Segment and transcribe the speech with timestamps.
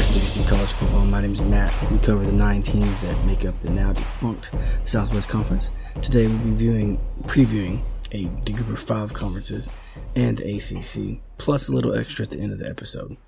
[0.00, 1.04] To SWC College Football.
[1.04, 1.90] My name is Matt.
[1.90, 4.50] We cover the nine teams that make up the now defunct
[4.84, 5.72] Southwest Conference.
[6.00, 9.70] Today we'll be viewing, previewing a Group of Five conferences
[10.16, 13.18] and the ACC, plus a little extra at the end of the episode.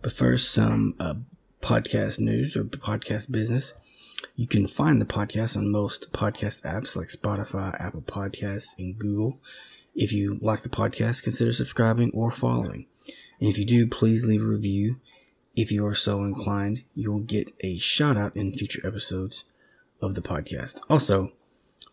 [0.00, 1.14] But first, some uh,
[1.60, 3.74] podcast news or podcast business.
[4.36, 9.40] You can find the podcast on most podcast apps like Spotify, Apple Podcasts, and Google.
[9.96, 12.86] If you like the podcast, consider subscribing or following.
[13.40, 15.00] And if you do, please leave a review.
[15.54, 19.44] If you are so inclined, you'll get a shout out in future episodes
[20.00, 20.80] of the podcast.
[20.88, 21.32] Also,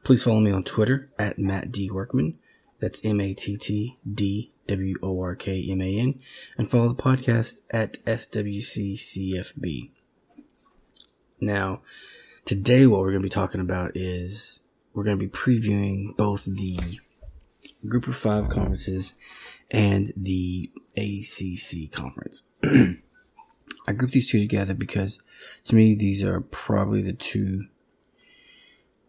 [0.06, 1.92] please follow me on Twitter at Matt D.
[1.92, 2.38] Workman.
[2.80, 6.22] That's M A T T D W O R K M A N.
[6.58, 9.90] And follow the podcast at SWCCFB.
[11.42, 11.82] Now,
[12.46, 14.62] today what we're going to be talking about is
[14.94, 16.80] we're going to be previewing both the
[17.86, 19.16] Group of Five conferences
[19.70, 22.44] and the ACC conference.
[23.88, 25.20] I grouped these two together because
[25.66, 27.66] to me these are probably the two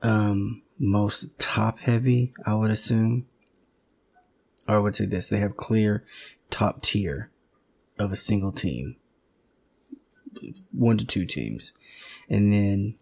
[0.02, 3.26] um, most top heavy, I would assume.
[4.66, 6.04] Or I would say this, they have clear
[6.48, 7.30] top tier
[7.98, 8.96] of a single team.
[10.72, 11.72] One to two teams.
[12.28, 12.94] And then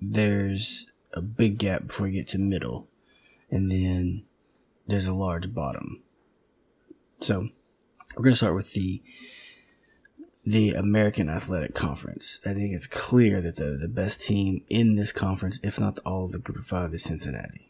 [0.00, 2.88] there's a big gap before you get to middle.
[3.50, 4.24] And then
[4.86, 6.02] there's a large bottom.
[7.20, 7.48] So
[8.16, 9.02] we're going to start with the
[10.46, 12.38] the American Athletic Conference.
[12.44, 16.26] I think it's clear that the, the best team in this conference, if not all
[16.26, 17.66] of the group of five, is Cincinnati.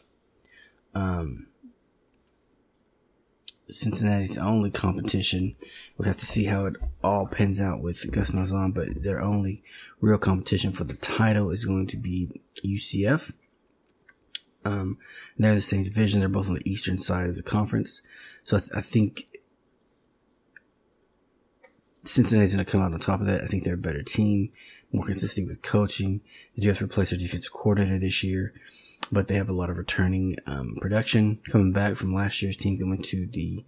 [0.94, 1.46] Um,
[3.70, 5.54] Cincinnati's only competition.
[5.96, 9.62] We'll have to see how it all pans out with Gus Malzahn, but their only
[10.00, 13.32] real competition for the title is going to be UCF.
[14.64, 14.98] Um,
[15.38, 16.20] they're in the same division.
[16.20, 18.02] They're both on the eastern side of the conference.
[18.42, 19.26] So I, th- I think
[22.14, 23.42] Cincinnati's going to come out on top of that.
[23.42, 24.52] I think they're a better team,
[24.92, 26.20] more consistent with coaching.
[26.54, 28.54] They do have to replace their defensive coordinator this year,
[29.10, 32.78] but they have a lot of returning um, production coming back from last year's team
[32.78, 33.64] that went to the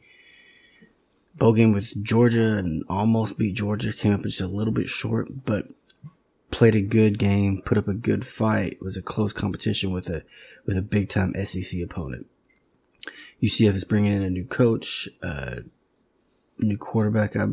[1.34, 3.92] bowl game with Georgia and almost beat Georgia.
[3.92, 5.66] Came up just a little bit short, but
[6.52, 8.74] played a good game, put up a good fight.
[8.74, 10.22] It was a close competition with a
[10.64, 12.28] with a big time SEC opponent.
[13.42, 15.62] UCF is bringing in a new coach, uh,
[16.60, 17.34] new quarterback.
[17.34, 17.48] I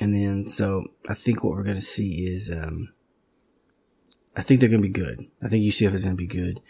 [0.00, 2.90] and then, so I think what we're going to see is, um,
[4.36, 5.26] I think they're going to be good.
[5.42, 6.60] I think UCF is going to be good.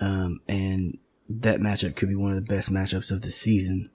[0.00, 3.90] Um, and that matchup could be one of the best matchups of the season,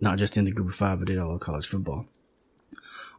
[0.00, 2.06] not just in the group of five, but in all of college football.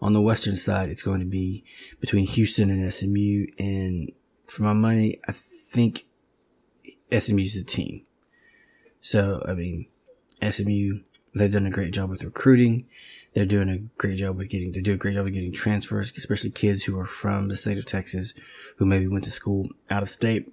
[0.01, 1.63] On the Western side, it's going to be
[2.01, 3.45] between Houston and SMU.
[3.57, 4.11] And
[4.47, 6.05] for my money, I think
[7.17, 8.01] SMU's the team.
[8.99, 9.87] So, I mean,
[10.41, 10.99] SMU,
[11.33, 12.87] they've done a great job with recruiting.
[13.35, 16.11] They're doing a great job with getting, they do a great job of getting transfers,
[16.17, 18.33] especially kids who are from the state of Texas
[18.77, 20.51] who maybe went to school out of state,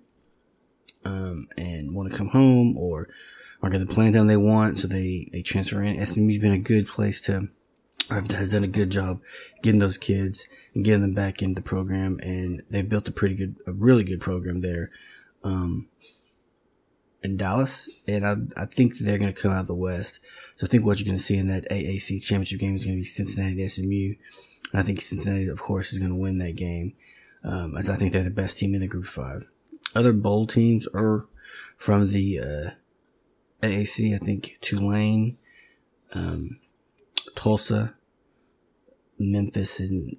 [1.05, 3.09] um, and want to come home or
[3.63, 6.05] aren't getting the playing time they want, so they they transfer in.
[6.05, 7.49] SMU's been a good place to
[8.11, 9.21] has done a good job
[9.63, 13.35] getting those kids and getting them back into the program, and they've built a pretty
[13.35, 14.91] good, a really good program there.
[15.45, 15.89] Um,
[17.23, 20.21] in Dallas, and I, I think they're going to come out of the West.
[20.57, 22.97] So I think what you're going to see in that AAC championship game is going
[22.97, 24.15] to be Cincinnati SMU.
[24.73, 26.95] And I think Cincinnati, of course, is going to win that game,
[27.45, 29.49] um, as I think they're the best team in the Group Five.
[29.95, 31.27] Other bowl teams are
[31.77, 32.71] from the uh,
[33.67, 34.15] AAC.
[34.15, 35.39] I think Tulane,
[36.15, 36.59] um,
[37.37, 37.95] Tulsa,
[39.19, 40.17] Memphis, and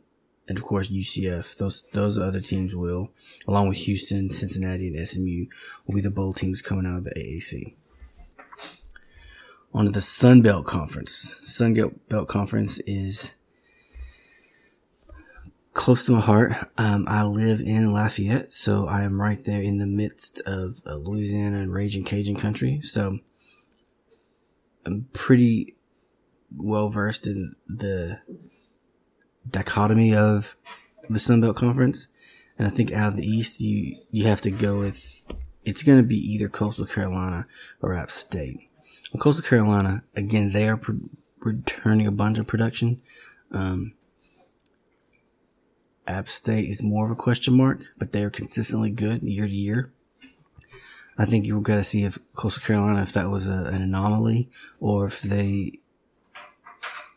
[0.48, 1.56] and of course UCF.
[1.58, 3.12] Those those other teams will,
[3.48, 5.46] along with Houston, Cincinnati, and SMU,
[5.86, 7.76] will be the bowl teams coming out of the AAC.
[9.74, 11.36] On to the Sun Belt Conference.
[11.46, 11.74] Sun
[12.08, 13.34] Belt Conference is
[15.74, 16.54] close to my heart.
[16.78, 20.96] Um, I live in Lafayette, so I am right there in the midst of uh,
[20.96, 22.82] Louisiana and Raging Cajun country.
[22.82, 23.20] So
[24.86, 25.76] I'm pretty
[26.56, 28.20] well versed in the
[29.50, 30.56] dichotomy of
[31.10, 32.08] the Sun Belt Conference.
[32.58, 35.26] And I think out of the East, you, you have to go with,
[35.66, 37.48] it's going to be either Coastal Carolina
[37.82, 38.70] or App State.
[39.20, 41.00] Coastal Carolina, again, they are pro-
[41.40, 43.02] returning a bunch of production.
[43.52, 43.94] Um,
[46.08, 49.54] App State is more of a question mark, but they are consistently good year to
[49.54, 49.92] year.
[51.18, 54.50] I think you've got to see if Coastal Carolina, if that was a, an anomaly,
[54.80, 55.80] or if they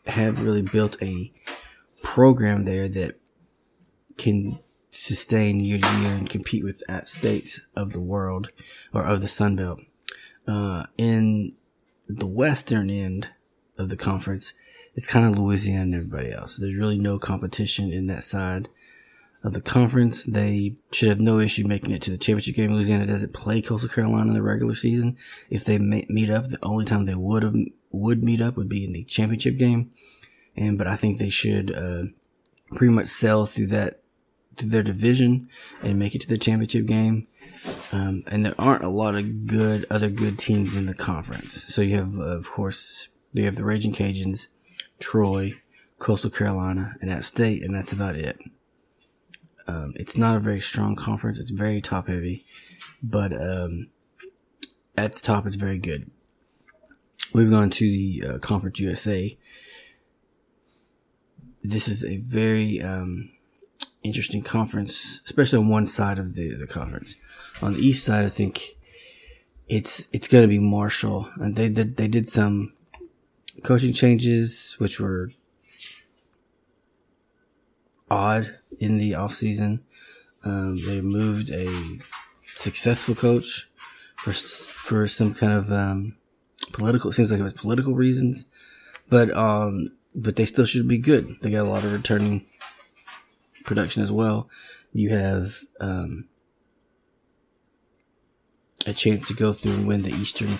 [0.05, 1.31] have really built a
[2.01, 3.19] program there that
[4.17, 4.57] can
[4.89, 8.49] sustain year to year and compete with states of the world
[8.93, 9.79] or of the Sun Belt.
[10.47, 11.53] Uh, in
[12.07, 13.29] the western end
[13.77, 14.53] of the conference,
[14.95, 16.55] it's kind of Louisiana and everybody else.
[16.55, 18.69] There's really no competition in that side
[19.43, 20.23] of the conference.
[20.23, 22.73] They should have no issue making it to the championship game.
[22.73, 25.17] Louisiana doesn't play Coastal Carolina in the regular season.
[25.49, 27.55] If they meet up, the only time they would have
[27.91, 29.91] would meet up would be in the championship game
[30.57, 32.03] and but I think they should uh,
[32.75, 34.01] pretty much sell through that
[34.57, 35.49] through their division
[35.83, 37.27] and make it to the championship game.
[37.91, 41.63] Um, and there aren't a lot of good other good teams in the conference.
[41.73, 44.47] So you have, of course, you have the Raging Cajuns,
[44.99, 45.53] Troy,
[45.99, 48.39] Coastal Carolina, and App State, and that's about it.
[49.67, 51.39] Um, it's not a very strong conference.
[51.39, 52.45] It's very top heavy,
[53.03, 53.87] but um,
[54.97, 56.09] at the top, it's very good.
[57.33, 59.37] Moving on to the uh, Conference USA,
[61.63, 63.31] this is a very um,
[64.03, 67.15] interesting conference, especially on one side of the, the conference.
[67.61, 68.77] On the east side, I think
[69.67, 72.73] it's it's going to be Marshall, and they did they did some
[73.63, 75.31] coaching changes, which were
[78.09, 79.83] odd in the off season.
[80.43, 81.99] Um, they moved a
[82.55, 83.69] successful coach
[84.17, 86.15] for for some kind of um,
[86.71, 87.11] political.
[87.11, 88.45] Seems like it was political reasons,
[89.09, 91.37] but um, but they still should be good.
[91.41, 92.43] They got a lot of returning
[93.63, 94.49] production as well.
[94.91, 96.27] You have um,
[98.87, 100.57] a chance to go through and win the Eastern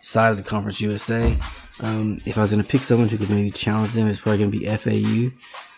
[0.00, 1.36] side of the Conference USA.
[1.80, 4.38] Um, if I was going to pick someone who could maybe challenge them, it's probably
[4.38, 5.36] going to be FAU.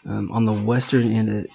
[0.08, 1.49] Um, on the Western end,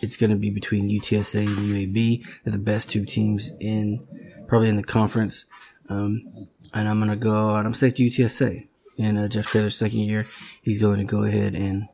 [0.00, 2.24] it's going to be between UTSA and UAB.
[2.44, 4.06] They're the best two teams in
[4.46, 5.46] probably in the conference.
[5.88, 7.50] Um, and I'm going to go.
[7.50, 10.26] I'm going to say UTSA in uh, Jeff Traylor's second year,
[10.62, 11.88] he's going to go ahead and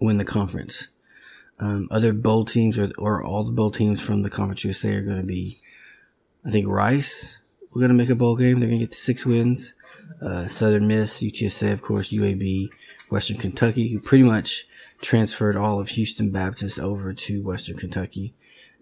[0.00, 0.88] win the conference.
[1.58, 5.02] Um, other bowl teams or, or all the bowl teams from the conference USA are
[5.02, 5.60] going to be,
[6.44, 7.38] I think Rice.
[7.72, 8.60] We're going to make a bowl game.
[8.60, 9.74] They're going to get to six wins.
[10.20, 12.68] Uh, Southern Miss, UTSA, of course, UAB,
[13.10, 14.66] Western Kentucky, who pretty much
[15.02, 18.34] transferred all of Houston Baptist over to Western Kentucky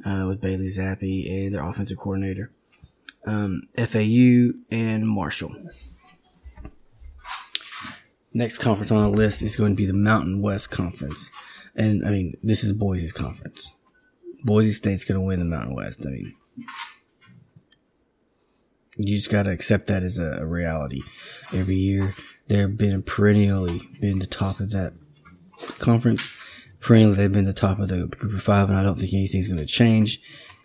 [0.04, 2.50] uh, with Bailey Zappe and their offensive coordinator.
[3.26, 5.54] Um, FAU and Marshall.
[8.34, 11.30] Next conference on the list is going to be the Mountain West Conference.
[11.76, 13.72] And I mean, this is Boise's conference.
[14.42, 16.04] Boise State's going to win the Mountain West.
[16.04, 16.34] I mean,
[18.96, 21.02] you just got to accept that as a, reality.
[21.52, 22.14] Every year,
[22.48, 24.94] they've been perennially been the top of that
[25.78, 26.28] conference.
[26.80, 29.48] Perennially, they've been the top of the group of five, and I don't think anything's
[29.48, 30.20] going to change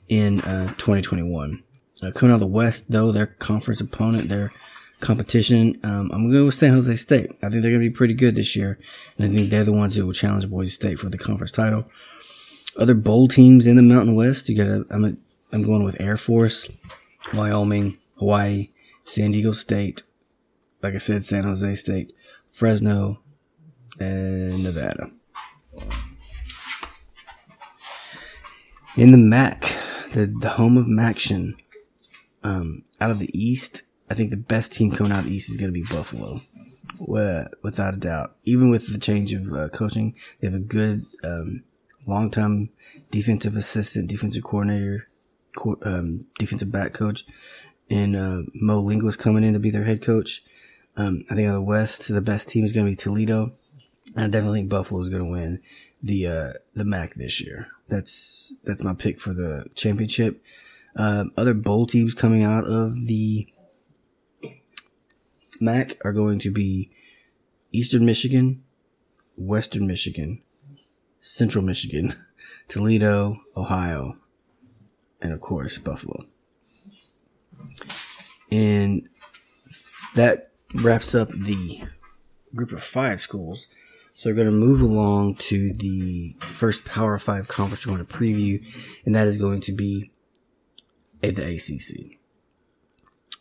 [0.10, 1.64] in uh, 2021.
[2.02, 4.52] Uh, coming out of the West, though, their conference opponent, their
[5.00, 5.79] competition.
[5.84, 7.32] Um, I'm going to go with San Jose State.
[7.41, 8.79] I think they're going to be pretty good this year.
[9.18, 11.89] And I think they're the ones that will challenge Boise State for the conference title.
[12.77, 15.18] Other bowl teams in the Mountain West, you got to, I'm,
[15.51, 16.70] I'm going with Air Force,
[17.34, 18.70] Wyoming, Hawaii,
[19.06, 20.03] San Diego State,
[20.82, 22.13] like I said, San Jose State,
[22.51, 23.22] Fresno,
[24.00, 25.12] and Nevada.
[28.98, 29.75] In the MAC,
[30.13, 31.53] the, the home of MACtion,
[32.44, 35.50] um, out of the East, I think the best team coming out of the East
[35.50, 36.42] is going to be Buffalo,
[37.00, 38.36] without a doubt.
[38.46, 41.63] Even with the change of uh, coaching, they have a good um,
[42.08, 42.70] long-time
[43.12, 45.08] defensive assistant, defensive coordinator,
[45.56, 47.25] co- um, defensive back coach,
[47.89, 50.44] and uh, Mo Linguist coming in to be their head coach.
[50.98, 53.54] Um, I think out of the West, the best team is going to be Toledo,
[54.16, 55.62] and I definitely think Buffalo is going to win
[56.01, 57.68] the uh, the MAC this year.
[57.88, 60.42] That's that's my pick for the championship.
[60.96, 63.48] Uh, other bowl teams coming out of the
[65.60, 66.92] MAC are going to be
[67.72, 68.63] Eastern Michigan,
[69.38, 70.42] Western Michigan,
[71.20, 72.16] Central Michigan,
[72.68, 74.18] Toledo, Ohio,
[75.22, 76.25] and of course Buffalo.
[78.51, 79.08] And
[80.16, 81.84] that wraps up the
[82.56, 83.68] group of five schools.
[84.16, 88.13] So we're going to move along to the first Power Five conference we're going to
[88.13, 88.66] preview,
[89.06, 90.12] and that is going to be
[91.24, 92.19] at the ACC.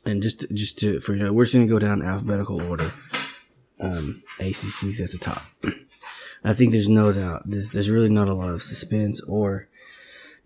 [0.08, 2.92] And just just to for you know, we're just to go down alphabetical order.
[3.80, 5.42] Um, ACC's at the top.
[6.44, 7.42] I think there's no doubt.
[7.46, 9.68] There's, there's really not a lot of suspense or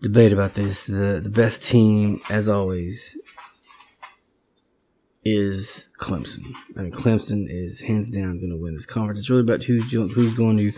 [0.02, 0.85] debate about this.
[0.85, 3.16] The the best team, as always,
[5.25, 6.54] is Clemson.
[6.76, 9.21] I mean, Clemson is hands down going to win this conference.
[9.21, 10.73] It's really about who's who's going to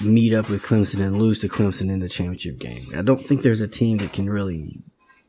[0.00, 2.82] meet up with Clemson and lose to Clemson in the championship game.
[2.96, 4.80] I don't think there's a team that can really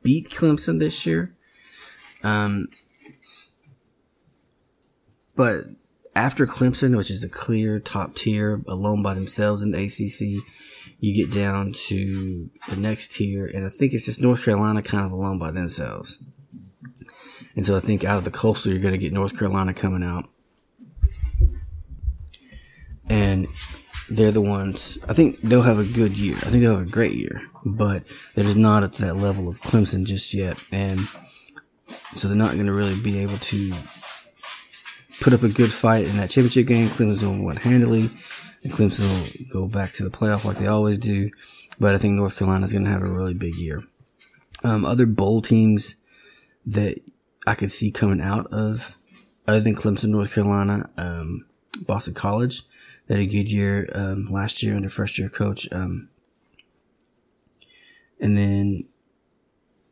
[0.02, 1.36] beat Clemson this year.
[2.24, 2.68] Um,
[5.36, 5.64] but
[6.16, 10.44] after Clemson, which is a clear top tier alone by themselves in the ACC,
[11.00, 15.06] you get down to the next tier, and I think it's just North Carolina kind
[15.06, 16.20] of alone by themselves.
[17.56, 20.04] And so I think out of the coastal, you're going to get North Carolina coming
[20.04, 20.30] out.
[23.10, 23.48] And
[24.10, 26.38] they're the ones, I think they'll have a good year.
[26.38, 28.04] I think they'll have a great year, but
[28.34, 30.58] they're just not at that level of Clemson just yet.
[30.72, 31.02] And
[32.16, 33.74] so they're not going to really be able to
[35.22, 36.90] put up a good fight in that championship game.
[36.90, 38.10] Clemson's going to win handily,
[38.64, 41.30] and Clemson will go back to the playoff like they always do.
[41.80, 43.84] But I think North Carolina is going to have a really big year.
[44.64, 45.96] Um, other bowl teams
[46.66, 47.00] that
[47.46, 48.96] I could see coming out of,
[49.48, 51.46] other than Clemson, North Carolina, um,
[51.82, 52.64] Boston College.
[53.08, 55.68] They had a good year um, last year under first year coach.
[55.72, 56.10] Um,
[58.20, 58.86] and then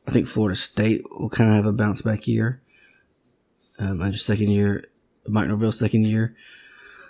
[0.07, 2.61] I think Florida State will kind of have a bounce back year.
[3.79, 4.85] Um, under second year,
[5.27, 6.35] Mike Norvell second year.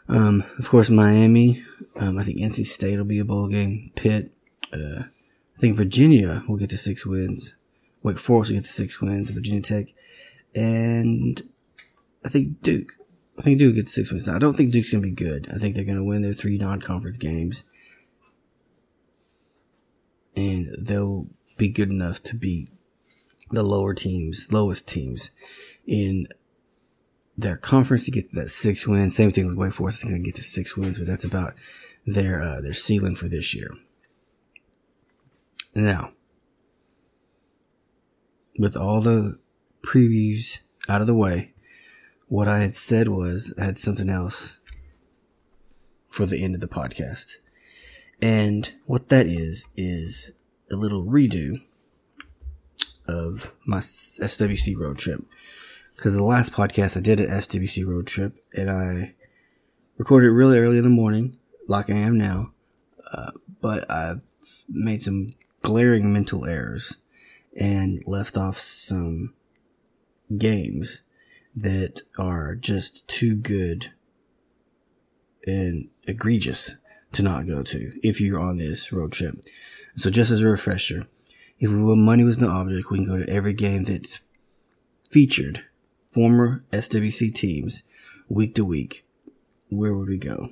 [0.08, 1.64] Um, of course, Miami.
[1.96, 3.92] Um, I think NC State will be a bowl game.
[3.96, 4.32] Pitt.
[4.74, 5.04] Uh,
[5.56, 7.56] I think Virginia will get to six wins.
[8.04, 9.30] Wake Forest will get to six wins.
[9.30, 9.94] Virginia Tech
[10.56, 11.42] and
[12.26, 12.94] I think Duke.
[13.38, 14.28] I think Duke gets six wins.
[14.28, 15.48] I don't think Duke's gonna be good.
[15.54, 17.64] I think they're gonna win their three non-conference games,
[20.36, 22.70] and they'll be good enough to beat
[23.52, 25.32] the lower teams, lowest teams
[25.86, 26.28] in
[27.38, 29.16] their conference to get that six wins.
[29.16, 30.02] Same thing with Wake Forest.
[30.02, 31.54] They're gonna get to six wins, but that's about
[32.06, 33.72] their uh, their ceiling for this year.
[35.74, 36.12] Now,
[38.58, 39.40] with all the
[39.82, 41.54] previews out of the way,
[42.28, 44.60] what I had said was I had something else
[46.10, 47.38] for the end of the podcast.
[48.22, 50.34] And what that is, is
[50.70, 51.62] a little redo
[53.12, 55.24] of my SWC road trip.
[55.96, 59.14] Because the last podcast I did at SWC road trip and I
[59.98, 61.38] recorded really early in the morning,
[61.68, 62.54] like I am now.
[63.12, 64.22] Uh, but I've
[64.70, 65.30] made some
[65.62, 66.98] glaring mental errors
[67.56, 69.34] and left off some
[70.38, 71.04] games
[71.56, 73.92] that are just too good
[75.46, 76.76] and egregious
[77.12, 79.40] to not go to if you're on this road trip.
[79.98, 81.08] So just as a refresher,
[81.62, 84.20] if money was no object, we can go to every game that
[85.10, 85.64] featured
[86.12, 87.84] former SWC teams
[88.28, 89.06] week to week.
[89.70, 90.50] Where would we go?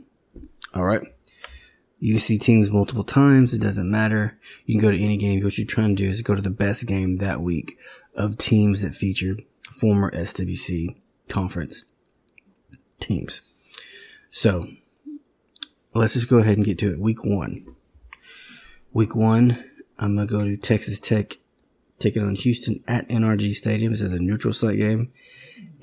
[0.75, 1.01] All right.
[1.97, 3.53] You see teams multiple times.
[3.55, 4.37] It doesn't matter.
[4.65, 5.43] You can go to any game.
[5.43, 7.77] What you're trying to do is go to the best game that week
[8.15, 10.95] of teams that featured former SWC
[11.27, 11.85] conference
[12.99, 13.41] teams.
[14.29, 14.67] So
[15.95, 16.99] let's just go ahead and get to it.
[16.99, 17.75] Week one.
[18.93, 19.63] Week one,
[19.99, 21.37] I'm to go to Texas Tech
[21.99, 23.91] taking on Houston at NRG Stadium.
[23.91, 25.11] This is a neutral site game.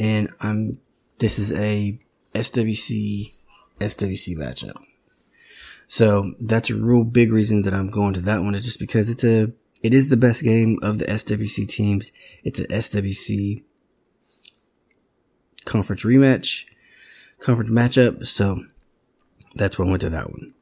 [0.01, 0.73] And I'm,
[1.19, 2.01] this is a
[2.35, 3.33] SWC,
[3.79, 4.83] SWC matchup.
[5.89, 9.09] So that's a real big reason that I'm going to that one is just because
[9.09, 12.11] it's a, it is the best game of the SWC teams.
[12.43, 13.63] It's a SWC
[15.67, 16.65] conference rematch,
[17.41, 18.27] conference matchup.
[18.27, 18.65] So
[19.55, 20.55] that's why I went to that one.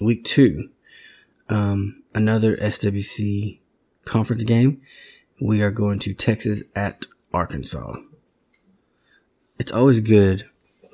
[0.00, 0.70] Week two,
[1.48, 3.60] um, another SWC
[4.04, 4.80] conference game.
[5.40, 7.96] We are going to Texas at Arkansas.
[9.58, 10.48] It's always good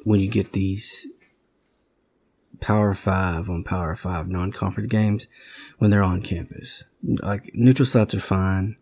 [0.04, 1.06] when you get these
[2.60, 5.26] Power Five on Power Five non-conference games
[5.78, 6.84] when they're on campus.
[7.02, 8.76] Like neutral sites are fine.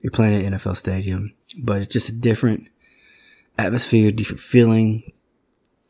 [0.00, 2.68] You're playing at NFL Stadium, but it's just a different
[3.58, 5.12] atmosphere, different feeling.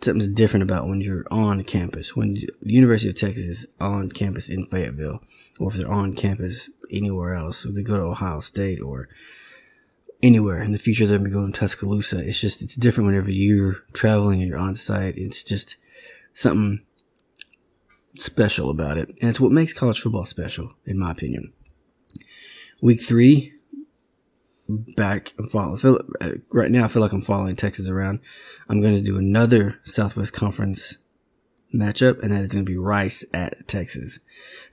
[0.00, 2.14] Something's different about when you're on campus.
[2.14, 5.20] When the University of Texas is on campus in Fayetteville,
[5.58, 9.08] or if they're on campus anywhere else, if they go to Ohio State or
[10.22, 12.26] anywhere in the future, they're going to to Tuscaloosa.
[12.26, 15.16] It's just it's different whenever you're traveling and you're on site.
[15.16, 15.76] It's just
[16.34, 16.84] something
[18.16, 21.52] special about it, and it's what makes college football special, in my opinion.
[22.82, 23.52] Week three,
[24.68, 25.76] back and follow.
[25.76, 28.20] Feel, uh, right now, I feel like I'm following Texas around.
[28.68, 30.98] I'm going to do another Southwest Conference
[31.74, 34.18] matchup, and that is going to be Rice at Texas.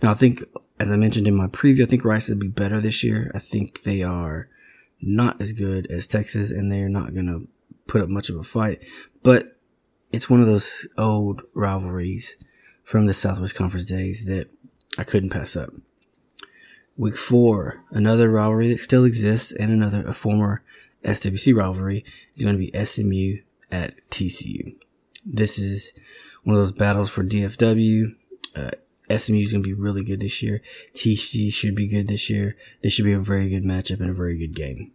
[0.02, 0.44] Now, I think,
[0.80, 3.32] as I mentioned in my preview, I think Rice will be better this year.
[3.34, 4.50] I think they are
[5.02, 7.48] not as good as Texas, and they're not going to
[7.88, 8.84] put up much of a fight.
[9.24, 9.58] But
[10.12, 12.38] it's one of those old rivalries
[12.84, 14.50] from the Southwest Conference days that
[14.98, 15.72] I couldn't pass up.
[16.98, 20.64] Week four, another rivalry that still exists and another, a former
[21.04, 24.76] SWC rivalry is going to be SMU at TCU.
[25.26, 25.92] This is
[26.44, 28.16] one of those battles for DFW.
[28.56, 28.72] Uh,
[29.10, 30.62] SMU is going to be really good this year.
[30.94, 32.56] TCU should be good this year.
[32.82, 34.92] This should be a very good matchup and a very good game.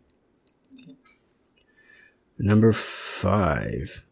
[2.39, 4.07] Number five,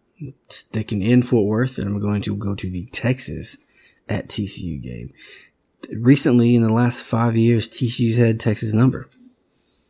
[0.48, 3.56] sticking in Fort Worth, and I'm going to go to the Texas
[4.08, 5.12] at TCU game
[5.92, 9.08] recently in the last five years, TCU's had Texas number.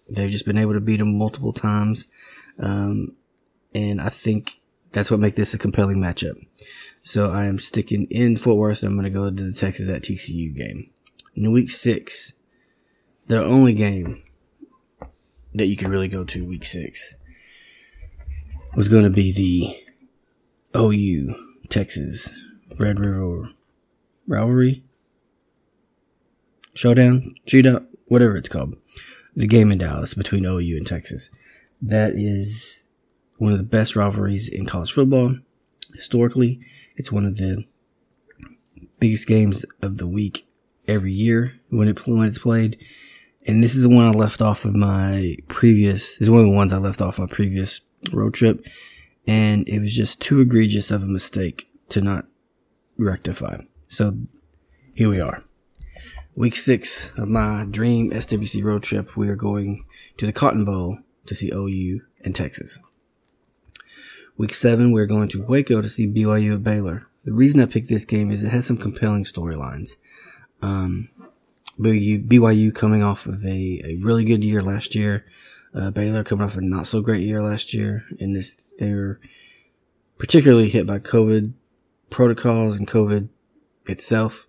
[0.09, 2.09] They've just been able to beat them multiple times.
[2.59, 3.17] Um,
[3.75, 4.61] and I think
[4.93, 6.35] that's what makes this a compelling matchup.
[7.03, 8.83] So I am sticking in Fort Worth.
[8.83, 10.91] I'm going to go to the Texas at TCU game.
[11.35, 12.33] In week six,
[13.27, 14.23] the only game
[15.55, 17.15] that you could really go to week six
[18.75, 21.35] was going to be the OU
[21.69, 22.31] Texas
[22.79, 23.51] Red River
[24.27, 24.85] rivalry
[26.79, 28.77] showdown, shootout, whatever it's called.
[29.35, 31.29] The game in Dallas between OU and Texas.
[31.83, 32.85] That is
[33.39, 35.37] one of the best rivalries in college football.
[35.95, 36.61] Historically,
[36.97, 37.65] it's one of the
[39.01, 40.47] biggest games of the week
[40.87, 42.79] every year when it when it's played.
[43.45, 46.19] And this is the one I left off of my previous.
[46.19, 47.81] This is one of the ones I left off my previous
[48.13, 48.65] road trip,
[49.27, 52.27] and it was just too egregious of a mistake to not
[52.97, 53.63] rectify.
[53.89, 54.17] So
[54.95, 55.43] here we are
[56.39, 59.85] week six of my dream SWC road trip, we are going
[60.17, 62.79] to the Cotton Bowl to see OU and Texas.
[64.37, 67.09] Week seven, we're going to Waco to see BYU at Baylor.
[67.25, 69.97] The reason I picked this game is it has some compelling storylines.
[70.63, 71.09] Um,
[71.77, 75.27] BYU, BYU coming off of a, a really good year last year.
[75.75, 78.05] Uh, Baylor coming off a not so great year last year.
[78.21, 79.19] And this, they were
[80.19, 81.53] particularly hit by COVID
[82.11, 83.29] protocols and COVID
[83.87, 84.48] itself.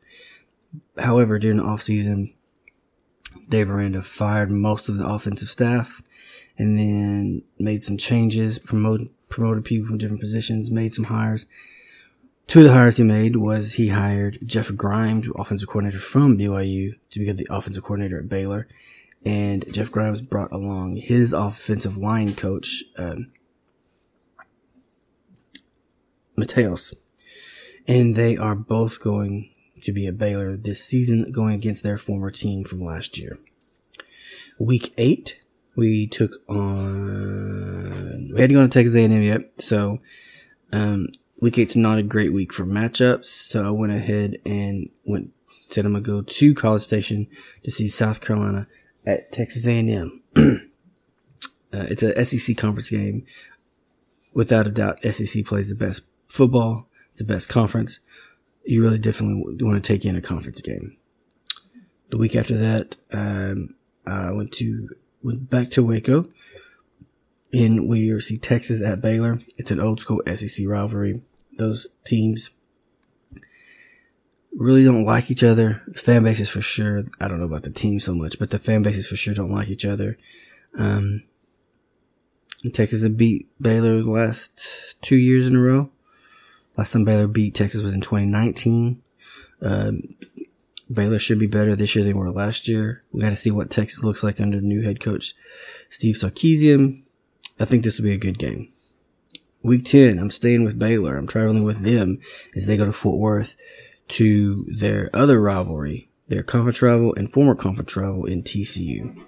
[1.00, 2.34] However, during the offseason,
[3.48, 6.02] Dave Aranda fired most of the offensive staff
[6.58, 11.46] and then made some changes, promoted, promoted people from different positions, made some hires.
[12.48, 16.94] Two of the hires he made was he hired Jeff Grimes, offensive coordinator from BYU,
[17.12, 18.68] to become the offensive coordinator at Baylor.
[19.26, 23.32] And Jeff Grimes brought along his offensive line coach, um,
[26.38, 26.94] Mateos.
[27.88, 32.32] And they are both going to be at Baylor this season, going against their former
[32.32, 33.40] team from last year.
[34.58, 35.40] Week eight,
[35.76, 38.32] we took on.
[38.34, 40.00] We hadn't gone to Texas A&M yet, so
[40.72, 41.08] um,
[41.40, 43.26] week eight's not a great week for matchups.
[43.26, 45.32] So I went ahead and went
[45.70, 47.28] said I'm gonna go to College Station
[47.64, 48.68] to see South Carolina
[49.06, 50.22] at Texas A&M.
[50.36, 50.60] uh,
[51.72, 53.26] it's a SEC conference game.
[54.34, 56.88] Without a doubt, SEC plays the best football.
[57.12, 58.00] It's the best conference
[58.70, 60.96] you really definitely want to take in a conference game.
[62.12, 63.74] The week after that, um,
[64.06, 64.90] I went to
[65.24, 66.30] went back to Waco,
[67.52, 69.40] and we see Texas at Baylor.
[69.58, 71.24] It's an old school SEC rivalry.
[71.58, 72.52] Those teams
[74.56, 75.82] really don't like each other.
[75.96, 77.06] Fan bases for sure.
[77.20, 79.50] I don't know about the team so much, but the fan bases for sure don't
[79.50, 80.16] like each other.
[80.78, 81.24] Um,
[82.72, 85.90] Texas beat Baylor the last two years in a row.
[86.80, 89.02] Last time Baylor beat Texas was in 2019.
[89.62, 90.16] Um,
[90.90, 93.04] Baylor should be better this year than they were last year.
[93.12, 95.34] We got to see what Texas looks like under new head coach,
[95.90, 97.04] Steve Sarkisian.
[97.60, 98.72] I think this will be a good game.
[99.62, 101.18] Week 10, I'm staying with Baylor.
[101.18, 102.22] I'm traveling with them
[102.56, 103.58] as they go to Fort Worth
[104.08, 109.22] to their other rivalry, their conference rival and former conference rival in TCU.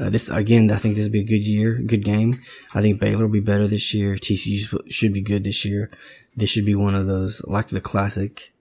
[0.00, 2.40] Uh, this again, I think this will be a good year, good game.
[2.74, 4.14] I think Baylor will be better this year.
[4.14, 5.90] TCU should be good this year.
[6.34, 8.54] This should be one of those like the classic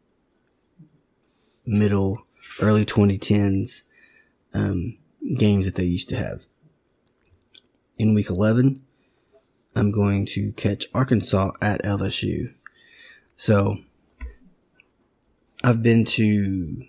[1.65, 2.25] middle,
[2.59, 3.83] early 2010s
[4.53, 4.97] um,
[5.37, 6.45] games that they used to have.
[7.97, 8.81] In week 11,
[9.75, 12.53] I'm going to catch Arkansas at LSU.
[13.37, 13.77] So
[15.63, 16.83] I've been to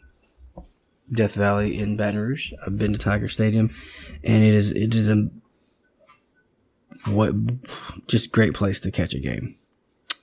[1.12, 2.52] Death Valley in Baton Rouge.
[2.64, 3.70] I've been to Tiger Stadium,
[4.22, 5.28] and it is it is a
[7.06, 7.34] what
[8.06, 9.56] just great place to catch a game.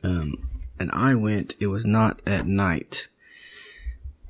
[0.04, 1.56] Um, and I went.
[1.60, 3.08] It was not at night,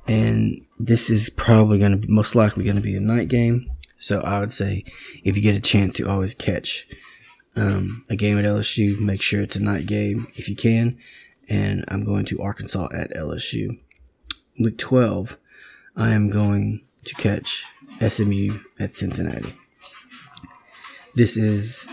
[0.06, 3.70] and this is probably going to be most likely going to be a night game.
[3.98, 4.84] So I would say
[5.24, 6.86] if you get a chance to always catch
[7.56, 10.98] um, a game at LSU, make sure it's a night game if you can.
[11.48, 13.80] And I'm going to Arkansas at LSU.
[14.60, 15.38] Week 12,
[15.98, 17.64] I am going to catch
[17.98, 19.52] SMU at Cincinnati.
[21.16, 21.88] This is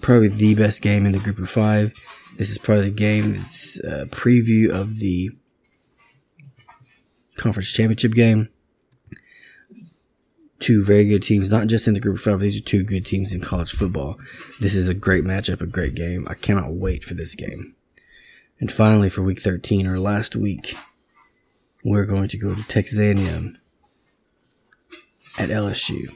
[0.00, 1.92] probably the best game in the group of five.
[2.38, 5.30] This is probably the game that's a preview of the
[7.36, 8.48] conference championship game.
[10.58, 13.04] Two very good teams, not just in the group of five, these are two good
[13.04, 14.18] teams in college football.
[14.58, 16.26] This is a great matchup, a great game.
[16.30, 17.76] I cannot wait for this game.
[18.58, 20.74] And finally, for week 13, or last week,
[21.84, 23.58] we're going to go to Texas A&M
[25.38, 26.08] at LSU.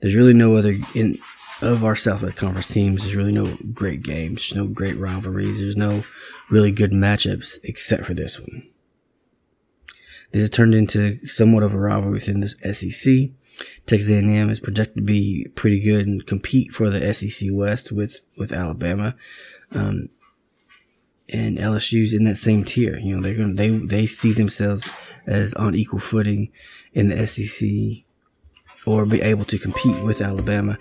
[0.00, 1.18] There's really no other in
[1.62, 3.02] of our Southwest Conference teams.
[3.02, 5.58] There's really no great games, no great rivalries.
[5.58, 6.04] There's no
[6.50, 8.68] really good matchups except for this one.
[10.32, 13.30] This has turned into somewhat of a rivalry within the SEC.
[13.86, 18.22] Texas A&M is projected to be pretty good and compete for the SEC West with
[18.36, 19.14] with Alabama.
[19.70, 20.08] Um,
[21.28, 22.98] and LSU's in that same tier.
[22.98, 24.90] You know, they're to, they, they see themselves
[25.26, 26.52] as on equal footing
[26.92, 28.04] in the SEC
[28.86, 30.78] or be able to compete with Alabama.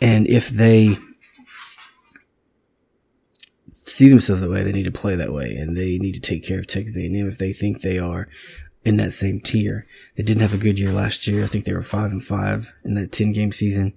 [0.00, 0.98] And if they
[3.86, 6.44] see themselves that way, they need to play that way and they need to take
[6.44, 8.28] care of Texas A&M if they think they are
[8.84, 9.86] in that same tier.
[10.16, 11.44] They didn't have a good year last year.
[11.44, 13.94] I think they were five and five in that 10 game season.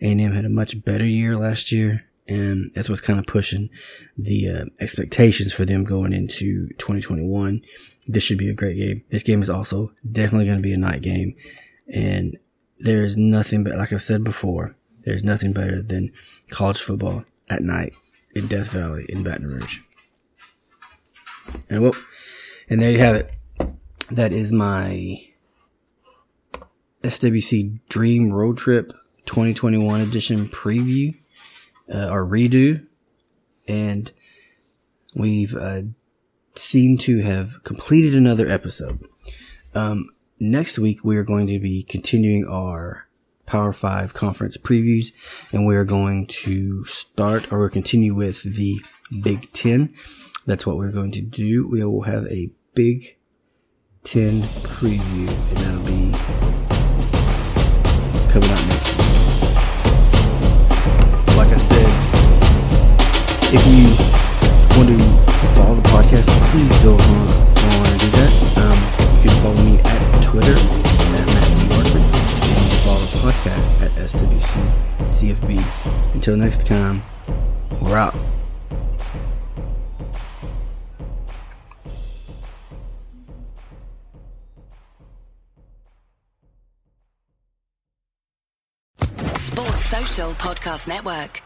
[0.00, 2.04] A&M had a much better year last year.
[2.28, 3.70] And that's what's kind of pushing
[4.16, 7.62] the uh, expectations for them going into 2021.
[8.08, 9.04] This should be a great game.
[9.10, 11.36] This game is also definitely going to be a night game.
[11.92, 12.36] And
[12.78, 16.12] there is nothing but, like I've said before, there's nothing better than
[16.50, 17.94] college football at night
[18.34, 19.78] in Death Valley in Baton Rouge.
[21.70, 21.96] And well,
[22.68, 23.32] and there you have it.
[24.10, 25.20] That is my
[27.02, 28.92] SWC Dream Road Trip
[29.26, 31.14] 2021 edition preview
[31.92, 32.86] uh, or redo.
[33.68, 34.12] And
[35.14, 35.82] we've uh,
[36.54, 39.04] seemed to have completed another episode.
[39.74, 43.06] Um, next week, we are going to be continuing our
[43.46, 45.12] Power 5 conference previews,
[45.52, 48.80] and we are going to start or continue with the
[49.22, 49.94] Big Ten.
[50.46, 51.68] That's what we're going to do.
[51.68, 53.16] We will have a Big
[54.04, 56.12] 10 preview, and that'll be
[58.30, 59.05] coming out next week.
[63.52, 63.86] If you
[64.76, 64.98] want to
[65.54, 68.32] follow the podcast, please go on, and do that.
[68.58, 68.78] Um,
[69.22, 71.66] you can follow me at Twitter at Matt D.
[71.74, 74.60] Hartford, and you can follow the podcast at SWC
[75.06, 76.14] CFB.
[76.14, 77.02] Until next time,
[77.80, 78.14] we're out.
[89.38, 91.45] Sports Social Podcast Network.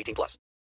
[0.01, 0.37] 18 plus.